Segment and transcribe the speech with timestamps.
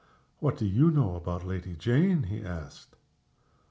[0.39, 2.95] "What do you know about Lady Jane?" he asked.